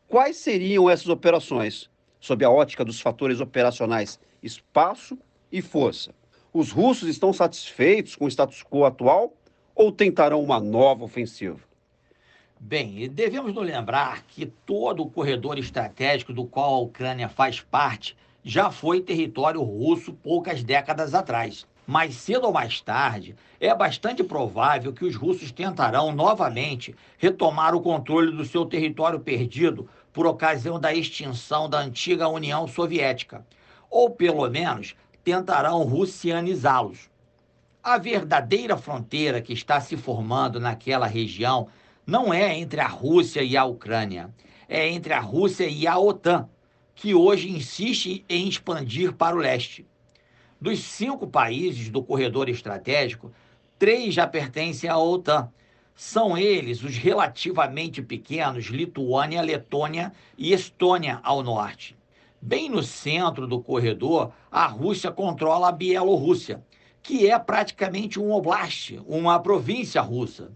Quais 0.08 0.36
seriam 0.38 0.90
essas 0.90 1.08
operações, 1.08 1.90
sob 2.20 2.44
a 2.44 2.50
ótica 2.50 2.84
dos 2.84 3.00
fatores 3.00 3.40
operacionais 3.40 4.20
espaço 4.42 5.18
e 5.52 5.62
força? 5.62 6.14
Os 6.54 6.72
russos 6.72 7.08
estão 7.08 7.32
satisfeitos 7.32 8.16
com 8.16 8.26
o 8.26 8.28
status 8.28 8.64
quo 8.64 8.86
atual 8.86 9.34
ou 9.74 9.92
tentarão 9.92 10.42
uma 10.42 10.60
nova 10.60 11.04
ofensiva? 11.04 11.60
Bem, 12.60 13.10
devemos 13.10 13.54
nos 13.54 13.66
lembrar 13.66 14.24
que 14.28 14.46
todo 14.46 15.02
o 15.02 15.10
corredor 15.10 15.58
estratégico 15.58 16.32
do 16.32 16.46
qual 16.46 16.76
a 16.76 16.80
Ucrânia 16.80 17.28
faz 17.28 17.60
parte 17.60 18.16
já 18.44 18.70
foi 18.70 19.02
território 19.02 19.62
russo 19.62 20.14
poucas 20.14 20.64
décadas 20.64 21.14
atrás. 21.16 21.66
Mais 21.88 22.16
cedo 22.16 22.46
ou 22.46 22.54
mais 22.54 22.80
tarde, 22.80 23.36
é 23.60 23.74
bastante 23.74 24.24
provável 24.24 24.94
que 24.94 25.04
os 25.04 25.16
russos 25.16 25.52
tentarão 25.52 26.12
novamente 26.12 26.96
retomar 27.18 27.74
o 27.74 27.82
controle 27.82 28.32
do 28.32 28.46
seu 28.46 28.66
território 28.66 29.20
perdido 29.20 29.90
por 30.14 30.28
ocasião 30.28 30.80
da 30.80 30.94
extinção 30.94 31.70
da 31.70 31.80
antiga 31.80 32.28
União 32.28 32.68
Soviética, 32.68 33.46
ou 33.92 34.10
pelo 34.10 34.50
menos 34.50 34.96
tentarão 35.24 35.84
russianizá-los. 35.84 37.12
A 37.84 37.98
verdadeira 37.98 38.78
fronteira 38.78 39.42
que 39.42 39.52
está 39.52 39.82
se 39.82 39.98
formando 39.98 40.60
naquela 40.60 41.06
região 41.06 41.68
não 42.08 42.34
é 42.34 42.58
entre 42.58 42.80
a 42.80 42.88
Rússia 42.88 43.44
e 43.44 43.58
a 43.58 43.66
Ucrânia, 43.66 44.34
é 44.68 44.88
entre 44.88 45.14
a 45.14 45.20
Rússia 45.20 45.68
e 45.68 45.86
a 45.86 45.98
OTAN, 45.98 46.48
que 46.96 47.14
hoje 47.14 47.50
insiste 47.50 48.24
em 48.30 48.48
expandir 48.48 49.14
para 49.14 49.36
o 49.36 49.40
leste. 49.40 49.86
Dos 50.60 50.84
cinco 50.84 51.28
países 51.28 51.90
do 51.90 52.04
corredor 52.04 52.48
estratégico, 52.48 53.32
três 53.78 54.14
já 54.14 54.28
pertencem 54.28 54.90
à 54.90 54.98
OTAN. 54.98 55.52
São 55.96 56.38
eles 56.38 56.84
os 56.84 56.96
relativamente 56.96 58.02
pequenos 58.02 58.66
Lituânia, 58.66 59.42
Letônia 59.42 60.14
e 60.38 60.54
Estônia 60.54 61.20
ao 61.24 61.44
norte. 61.44 61.98
Bem 62.44 62.70
no 62.70 62.82
centro 62.82 63.46
do 63.46 63.62
corredor, 63.62 64.32
a 64.52 64.66
Rússia 64.66 65.12
controla 65.12 65.70
a 65.70 65.72
Bielorrússia, 65.72 66.64
que 67.04 67.30
é 67.30 67.38
praticamente 67.38 68.20
um 68.20 68.32
oblast, 68.32 69.00
uma 69.06 69.40
província 69.40 70.02
russa. 70.02 70.52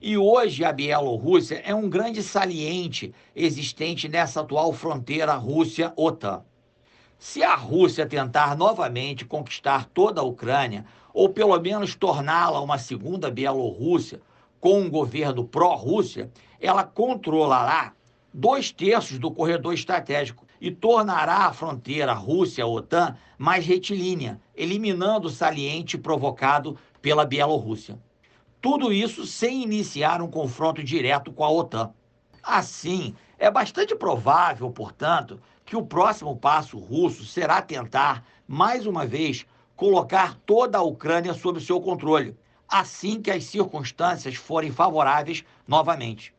E 0.00 0.16
hoje 0.16 0.64
a 0.64 0.72
Bielorrússia 0.72 1.62
é 1.66 1.74
um 1.74 1.86
grande 1.86 2.22
saliente 2.22 3.14
existente 3.36 4.08
nessa 4.08 4.40
atual 4.40 4.72
fronteira 4.72 5.34
Rússia-OTAN. 5.34 6.44
Se 7.18 7.42
a 7.42 7.54
Rússia 7.54 8.06
tentar 8.06 8.56
novamente 8.56 9.26
conquistar 9.26 9.84
toda 9.92 10.22
a 10.22 10.24
Ucrânia, 10.24 10.86
ou 11.12 11.28
pelo 11.28 11.60
menos 11.60 11.94
torná-la 11.94 12.58
uma 12.58 12.78
segunda 12.78 13.30
Bielorrússia 13.30 14.22
com 14.58 14.80
um 14.80 14.88
governo 14.88 15.44
pró-Rússia, 15.44 16.30
ela 16.58 16.84
controlará 16.84 17.92
dois 18.32 18.72
terços 18.72 19.18
do 19.18 19.30
corredor 19.30 19.74
estratégico 19.74 20.47
e 20.60 20.70
tornará 20.70 21.46
a 21.46 21.52
fronteira 21.52 22.12
Rússia-OTAN 22.12 23.16
mais 23.36 23.64
retilínea, 23.64 24.40
eliminando 24.56 25.28
o 25.28 25.30
saliente 25.30 25.96
provocado 25.96 26.76
pela 27.00 27.24
Bielorrússia. 27.24 27.98
Tudo 28.60 28.92
isso 28.92 29.24
sem 29.24 29.62
iniciar 29.62 30.20
um 30.20 30.28
confronto 30.28 30.82
direto 30.82 31.32
com 31.32 31.44
a 31.44 31.50
OTAN. 31.50 31.92
Assim, 32.42 33.14
é 33.38 33.50
bastante 33.50 33.94
provável, 33.94 34.70
portanto, 34.70 35.40
que 35.64 35.76
o 35.76 35.86
próximo 35.86 36.34
passo 36.36 36.78
russo 36.78 37.24
será 37.24 37.62
tentar, 37.62 38.24
mais 38.46 38.86
uma 38.86 39.06
vez, 39.06 39.46
colocar 39.76 40.36
toda 40.44 40.78
a 40.78 40.82
Ucrânia 40.82 41.34
sob 41.34 41.60
seu 41.60 41.80
controle, 41.80 42.36
assim 42.68 43.22
que 43.22 43.30
as 43.30 43.44
circunstâncias 43.44 44.34
forem 44.34 44.72
favoráveis 44.72 45.44
novamente. 45.66 46.34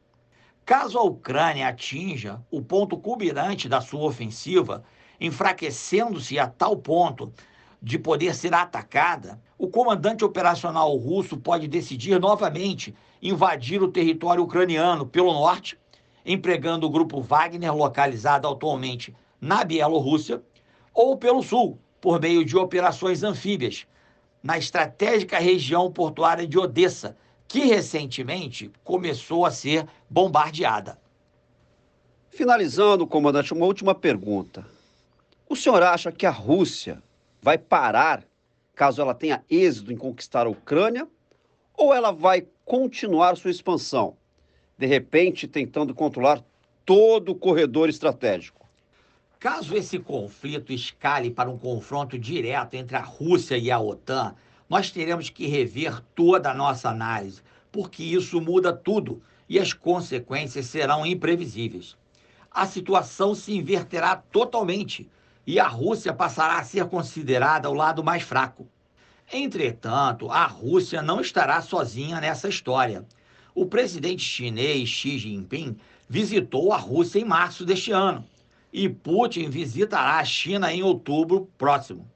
Caso 0.70 1.00
a 1.00 1.02
Ucrânia 1.02 1.68
atinja 1.68 2.40
o 2.52 2.62
ponto 2.62 2.96
culminante 2.96 3.68
da 3.68 3.82
sua 3.82 4.02
ofensiva, 4.02 4.84
enfraquecendo-se 5.20 6.38
a 6.38 6.46
tal 6.46 6.78
ponto 6.78 7.34
de 7.82 7.98
poder 7.98 8.36
ser 8.36 8.54
atacada, 8.54 9.42
o 9.58 9.68
comandante 9.68 10.24
operacional 10.24 10.96
russo 10.96 11.38
pode 11.38 11.68
decidir 11.68 12.20
novamente 12.20 12.94
invadir 13.20 13.82
o 13.82 13.92
território 13.92 14.44
ucraniano 14.44 15.08
pelo 15.08 15.34
norte, 15.34 15.76
empregando 16.24 16.86
o 16.86 16.92
grupo 16.92 17.20
Wagner, 17.20 17.74
localizado 17.74 18.48
atualmente 18.48 19.12
na 19.42 19.64
Bielorrússia, 19.64 20.40
ou 20.94 21.18
pelo 21.18 21.42
sul, 21.42 21.80
por 22.00 22.22
meio 22.22 22.46
de 22.46 22.56
operações 22.56 23.24
anfíbias, 23.24 23.88
na 24.44 24.56
estratégica 24.56 25.40
região 25.40 25.92
portuária 25.92 26.46
de 26.46 26.60
Odessa, 26.60 27.18
que 27.50 27.62
recentemente 27.62 28.72
começou 28.84 29.44
a 29.44 29.50
ser 29.50 29.88
bombardeada. 30.08 31.00
Finalizando, 32.30 33.08
comandante, 33.08 33.54
uma 33.54 33.66
última 33.66 33.96
pergunta. 33.96 34.64
O 35.50 35.56
senhor 35.56 35.82
acha 35.82 36.12
que 36.12 36.28
a 36.28 36.32
Rússia 36.32 37.02
vai 37.42 37.58
parar 37.58 38.24
caso 38.76 39.02
ela 39.02 39.16
tenha 39.16 39.44
êxito 39.50 39.92
em 39.92 39.98
conquistar 39.98 40.46
a 40.46 40.50
Ucrânia 40.50 41.08
ou 41.76 41.94
ela 41.94 42.12
vai 42.12 42.46
continuar 42.64 43.36
sua 43.36 43.50
expansão, 43.50 44.16
de 44.78 44.86
repente 44.86 45.48
tentando 45.48 45.94
controlar 45.94 46.44
todo 46.86 47.32
o 47.32 47.36
corredor 47.36 47.90
estratégico? 47.90 48.66
Caso 49.40 49.76
esse 49.76 49.98
conflito 49.98 50.72
escale 50.72 51.32
para 51.32 51.50
um 51.50 51.58
confronto 51.58 52.18
direto 52.18 52.76
entre 52.76 52.96
a 52.96 53.02
Rússia 53.02 53.58
e 53.58 53.72
a 53.72 53.80
OTAN, 53.80 54.36
nós 54.70 54.92
teremos 54.92 55.30
que 55.30 55.48
rever 55.48 56.00
toda 56.14 56.52
a 56.52 56.54
nossa 56.54 56.90
análise, 56.90 57.42
porque 57.72 58.04
isso 58.04 58.40
muda 58.40 58.72
tudo 58.72 59.22
e 59.50 59.60
as 59.60 59.74
consequências 59.74 60.68
serão 60.68 61.06
imprevisíveis. 61.06 61.98
A 62.52 62.66
situação 62.68 63.34
se 63.34 63.56
inverterá 63.56 64.16
totalmente 64.16 65.10
e 65.46 65.60
a 65.60 65.68
Rússia 65.68 66.14
passará 66.14 66.60
a 66.60 66.64
ser 66.64 66.86
considerada 66.86 67.70
o 67.70 67.74
lado 67.74 68.04
mais 68.04 68.22
fraco. 68.22 68.68
Entretanto, 69.32 70.30
a 70.30 70.46
Rússia 70.46 71.02
não 71.02 71.20
estará 71.20 71.62
sozinha 71.62 72.22
nessa 72.22 72.48
história. 72.48 73.06
O 73.56 73.66
presidente 73.66 74.24
chinês 74.24 74.90
Xi 74.90 75.18
Jinping 75.18 75.78
visitou 76.08 76.72
a 76.74 76.78
Rússia 76.78 77.20
em 77.20 77.26
março 77.26 77.66
deste 77.66 77.92
ano 77.92 78.24
e 78.72 78.88
Putin 78.88 79.50
visitará 79.50 80.20
a 80.20 80.26
China 80.26 80.72
em 80.72 80.84
outubro 80.84 81.50
próximo. 81.58 82.08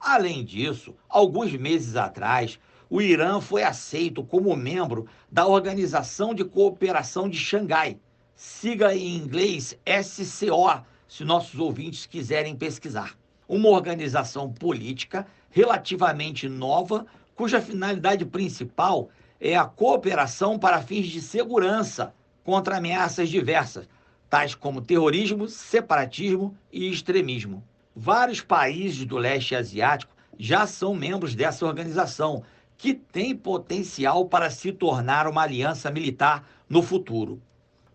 Além 0.00 0.42
disso, 0.42 0.96
alguns 1.06 1.52
meses 1.52 1.94
atrás, 1.94 2.58
o 2.88 3.02
Irã 3.02 3.38
foi 3.38 3.62
aceito 3.62 4.24
como 4.24 4.56
membro 4.56 5.06
da 5.30 5.46
Organização 5.46 6.34
de 6.34 6.42
Cooperação 6.42 7.28
de 7.28 7.36
Xangai, 7.36 7.98
sigla 8.34 8.94
em 8.96 9.14
inglês 9.14 9.78
SCO, 10.02 10.82
se 11.06 11.22
nossos 11.22 11.60
ouvintes 11.60 12.06
quiserem 12.06 12.56
pesquisar. 12.56 13.14
Uma 13.46 13.68
organização 13.68 14.50
política 14.50 15.26
relativamente 15.50 16.48
nova, 16.48 17.04
cuja 17.34 17.60
finalidade 17.60 18.24
principal 18.24 19.10
é 19.38 19.54
a 19.54 19.66
cooperação 19.66 20.58
para 20.58 20.80
fins 20.80 21.08
de 21.08 21.20
segurança 21.20 22.14
contra 22.42 22.78
ameaças 22.78 23.28
diversas, 23.28 23.86
tais 24.30 24.54
como 24.54 24.80
terrorismo, 24.80 25.46
separatismo 25.46 26.56
e 26.72 26.90
extremismo. 26.90 27.62
Vários 27.94 28.40
países 28.40 29.04
do 29.04 29.16
leste 29.16 29.54
asiático 29.54 30.14
já 30.38 30.66
são 30.66 30.94
membros 30.94 31.34
dessa 31.34 31.66
organização, 31.66 32.42
que 32.78 32.94
tem 32.94 33.36
potencial 33.36 34.24
para 34.26 34.48
se 34.48 34.72
tornar 34.72 35.26
uma 35.26 35.42
aliança 35.42 35.90
militar 35.90 36.48
no 36.68 36.82
futuro. 36.82 37.42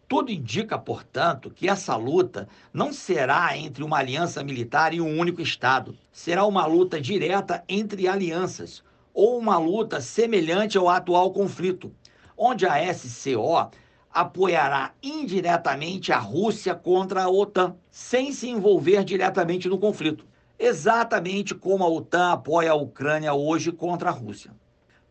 Tudo 0.07 0.31
indica, 0.31 0.77
portanto, 0.77 1.49
que 1.49 1.67
essa 1.67 1.95
luta 1.95 2.47
não 2.71 2.93
será 2.93 3.57
entre 3.57 3.83
uma 3.83 3.97
aliança 3.97 4.43
militar 4.43 4.93
e 4.93 5.01
um 5.01 5.17
único 5.17 5.41
Estado. 5.41 5.97
Será 6.11 6.45
uma 6.45 6.65
luta 6.67 7.01
direta 7.01 7.63
entre 7.67 8.07
alianças, 8.07 8.83
ou 9.13 9.39
uma 9.39 9.57
luta 9.57 9.99
semelhante 10.01 10.77
ao 10.77 10.89
atual 10.89 11.31
conflito, 11.31 11.91
onde 12.37 12.67
a 12.67 12.93
SCO 12.93 13.71
apoiará 14.15 14.93
indiretamente 15.03 16.13
a 16.13 16.17
Rússia 16.17 16.73
contra 16.73 17.23
a 17.23 17.29
OTAN, 17.29 17.75
sem 17.91 18.31
se 18.31 18.47
envolver 18.47 19.03
diretamente 19.03 19.67
no 19.67 19.77
conflito, 19.77 20.25
exatamente 20.57 21.53
como 21.53 21.83
a 21.83 21.89
OTAN 21.89 22.31
apoia 22.31 22.71
a 22.71 22.75
Ucrânia 22.75 23.33
hoje 23.33 23.73
contra 23.73 24.09
a 24.09 24.13
Rússia. 24.13 24.51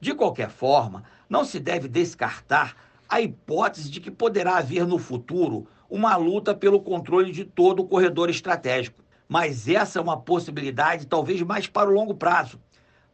De 0.01 0.15
qualquer 0.15 0.49
forma, 0.49 1.05
não 1.29 1.45
se 1.45 1.61
deve 1.61 1.87
descartar 1.87 2.75
a 3.07 3.21
hipótese 3.21 3.91
de 3.91 4.01
que 4.01 4.11
poderá 4.11 4.57
haver 4.57 4.87
no 4.87 4.99
futuro 4.99 5.67
uma 5.91 6.17
luta 6.17 6.55
pelo 6.55 6.81
controle 6.81 7.31
de 7.31 7.45
todo 7.45 7.81
o 7.81 7.87
corredor 7.87 8.31
estratégico. 8.31 9.05
Mas 9.29 9.69
essa 9.69 9.99
é 9.99 10.03
uma 10.03 10.17
possibilidade 10.17 11.07
talvez 11.07 11.43
mais 11.43 11.67
para 11.67 11.91
o 11.91 11.93
longo 11.93 12.15
prazo, 12.15 12.59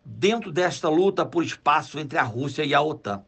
dentro 0.05 0.53
desta 0.53 0.89
luta 0.89 1.27
por 1.27 1.43
espaço 1.43 1.99
entre 1.99 2.17
a 2.17 2.23
Rússia 2.23 2.65
e 2.65 2.75
a 2.75 2.81
OTAN. 2.81 3.25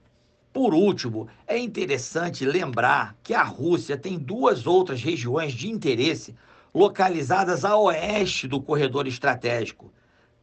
Por 0.53 0.75
último, 0.75 1.29
é 1.47 1.59
interessante 1.59 2.45
lembrar 2.45 3.17
que 3.23 3.33
a 3.33 3.43
Rússia 3.43 3.97
tem 3.97 4.19
duas 4.19 4.67
outras 4.67 5.03
regiões 5.03 5.55
de 5.55 5.71
interesse 5.71 6.35
localizadas 6.75 7.65
a 7.65 7.75
oeste 7.79 8.47
do 8.47 8.61
corredor 8.61 9.07
estratégico: 9.07 9.91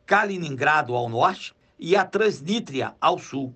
Kaliningrado 0.08 0.96
ao 0.96 1.08
norte 1.08 1.54
e 1.78 1.96
a 1.96 2.04
Transnistria 2.04 2.96
ao 3.00 3.20
sul. 3.20 3.54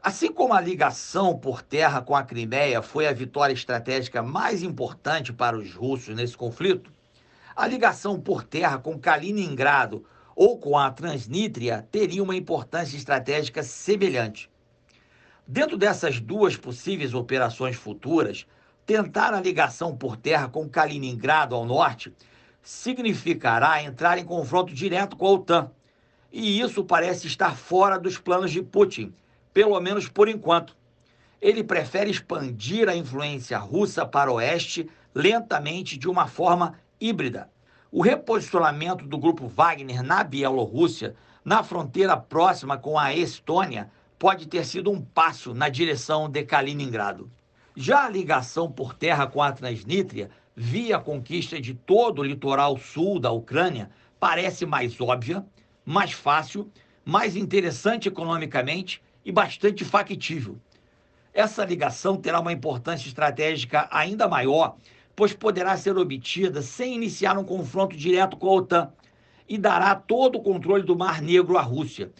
Assim 0.00 0.32
como 0.32 0.54
a 0.54 0.60
ligação 0.60 1.36
por 1.36 1.60
terra 1.60 2.00
com 2.00 2.14
a 2.14 2.22
Crimeia 2.22 2.80
foi 2.80 3.08
a 3.08 3.12
vitória 3.12 3.52
estratégica 3.52 4.22
mais 4.22 4.62
importante 4.62 5.32
para 5.32 5.58
os 5.58 5.74
russos 5.74 6.14
nesse 6.14 6.36
conflito, 6.36 6.92
a 7.56 7.66
ligação 7.66 8.20
por 8.20 8.44
terra 8.44 8.78
com 8.78 8.96
Kaliningrado 8.96 10.04
ou 10.36 10.56
com 10.56 10.78
a 10.78 10.88
Transnistria 10.88 11.84
teria 11.90 12.22
uma 12.22 12.36
importância 12.36 12.96
estratégica 12.96 13.64
semelhante. 13.64 14.48
Dentro 15.48 15.76
dessas 15.76 16.18
duas 16.18 16.56
possíveis 16.56 17.14
operações 17.14 17.76
futuras, 17.76 18.46
tentar 18.84 19.32
a 19.32 19.40
ligação 19.40 19.96
por 19.96 20.16
terra 20.16 20.48
com 20.48 20.68
Kaliningrado 20.68 21.54
ao 21.54 21.64
norte 21.64 22.12
significará 22.60 23.80
entrar 23.80 24.18
em 24.18 24.24
confronto 24.24 24.74
direto 24.74 25.16
com 25.16 25.24
a 25.24 25.30
OTAN. 25.30 25.70
E 26.32 26.60
isso 26.60 26.84
parece 26.84 27.28
estar 27.28 27.56
fora 27.56 27.96
dos 27.96 28.18
planos 28.18 28.50
de 28.50 28.60
Putin, 28.60 29.14
pelo 29.54 29.78
menos 29.80 30.08
por 30.08 30.28
enquanto. 30.28 30.76
Ele 31.40 31.62
prefere 31.62 32.10
expandir 32.10 32.88
a 32.88 32.96
influência 32.96 33.56
russa 33.56 34.04
para 34.04 34.32
o 34.32 34.34
oeste 34.34 34.90
lentamente 35.14 35.96
de 35.96 36.08
uma 36.08 36.26
forma 36.26 36.74
híbrida. 37.00 37.48
O 37.92 38.02
reposicionamento 38.02 39.06
do 39.06 39.16
grupo 39.16 39.46
Wagner 39.46 40.02
na 40.02 40.24
Bielorrússia, 40.24 41.14
na 41.44 41.62
fronteira 41.62 42.16
próxima 42.16 42.76
com 42.76 42.98
a 42.98 43.14
Estônia, 43.14 43.88
pode 44.18 44.46
ter 44.46 44.64
sido 44.64 44.90
um 44.90 45.00
passo 45.00 45.52
na 45.54 45.68
direção 45.68 46.28
de 46.28 46.42
Kaliningrado. 46.42 47.30
Já 47.74 48.06
a 48.06 48.08
ligação 48.08 48.70
por 48.70 48.94
terra 48.94 49.26
com 49.26 49.42
a 49.42 49.52
Transnistria, 49.52 50.30
via 50.54 50.96
a 50.96 51.00
conquista 51.00 51.60
de 51.60 51.74
todo 51.74 52.20
o 52.20 52.24
litoral 52.24 52.78
sul 52.78 53.20
da 53.20 53.30
Ucrânia, 53.30 53.90
parece 54.18 54.64
mais 54.64 54.98
óbvia, 55.00 55.44
mais 55.84 56.12
fácil, 56.12 56.70
mais 57.04 57.36
interessante 57.36 58.08
economicamente 58.08 59.02
e 59.24 59.30
bastante 59.30 59.84
factível. 59.84 60.56
Essa 61.34 61.64
ligação 61.66 62.16
terá 62.16 62.40
uma 62.40 62.52
importância 62.52 63.08
estratégica 63.08 63.86
ainda 63.90 64.26
maior, 64.26 64.76
pois 65.14 65.34
poderá 65.34 65.76
ser 65.76 65.98
obtida 65.98 66.62
sem 66.62 66.94
iniciar 66.94 67.36
um 67.36 67.44
confronto 67.44 67.94
direto 67.94 68.38
com 68.38 68.48
a 68.48 68.54
OTAN 68.54 68.92
e 69.46 69.58
dará 69.58 69.94
todo 69.94 70.38
o 70.38 70.42
controle 70.42 70.82
do 70.82 70.96
Mar 70.96 71.20
Negro 71.20 71.58
à 71.58 71.62
Rússia, 71.62 72.10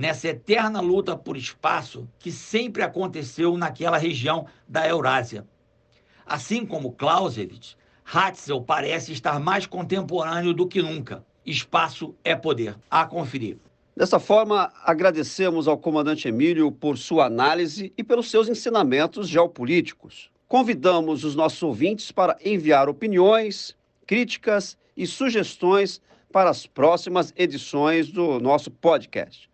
nessa 0.00 0.28
eterna 0.28 0.80
luta 0.80 1.14
por 1.14 1.36
espaço 1.36 2.08
que 2.18 2.32
sempre 2.32 2.82
aconteceu 2.82 3.58
naquela 3.58 3.98
região 3.98 4.46
da 4.66 4.88
Eurásia. 4.88 5.46
Assim 6.24 6.64
como 6.64 6.92
Clausewitz, 6.92 7.76
Hatzel 8.02 8.62
parece 8.62 9.12
estar 9.12 9.38
mais 9.38 9.66
contemporâneo 9.66 10.54
do 10.54 10.66
que 10.66 10.80
nunca. 10.80 11.22
Espaço 11.44 12.14
é 12.24 12.34
poder. 12.34 12.78
A 12.90 13.04
conferir. 13.04 13.58
Dessa 13.94 14.18
forma, 14.18 14.72
agradecemos 14.82 15.68
ao 15.68 15.76
comandante 15.76 16.26
Emílio 16.26 16.72
por 16.72 16.96
sua 16.96 17.26
análise 17.26 17.92
e 17.94 18.02
pelos 18.02 18.30
seus 18.30 18.48
ensinamentos 18.48 19.28
geopolíticos. 19.28 20.30
Convidamos 20.48 21.24
os 21.24 21.34
nossos 21.34 21.62
ouvintes 21.62 22.10
para 22.10 22.38
enviar 22.42 22.88
opiniões, 22.88 23.76
críticas 24.06 24.78
e 24.96 25.06
sugestões 25.06 26.00
para 26.32 26.48
as 26.48 26.66
próximas 26.66 27.34
edições 27.36 28.10
do 28.10 28.40
nosso 28.40 28.70
podcast. 28.70 29.49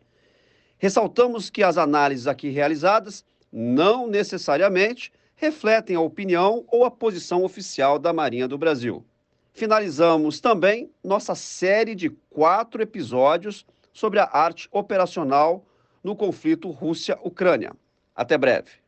Ressaltamos 0.78 1.48
que 1.50 1.62
as 1.62 1.78
análises 1.78 2.26
aqui 2.26 2.48
realizadas 2.48 3.24
não 3.52 4.06
necessariamente 4.06 5.12
refletem 5.34 5.96
a 5.96 6.00
opinião 6.00 6.64
ou 6.68 6.84
a 6.84 6.90
posição 6.90 7.44
oficial 7.44 7.98
da 7.98 8.12
Marinha 8.12 8.48
do 8.48 8.58
Brasil. 8.58 9.04
Finalizamos 9.52 10.40
também 10.40 10.90
nossa 11.02 11.34
série 11.34 11.94
de 11.94 12.10
quatro 12.30 12.82
episódios 12.82 13.64
sobre 13.92 14.18
a 14.18 14.28
arte 14.30 14.68
operacional 14.70 15.64
no 16.04 16.14
conflito 16.14 16.70
Rússia-Ucrânia. 16.70 17.72
Até 18.14 18.36
breve. 18.36 18.85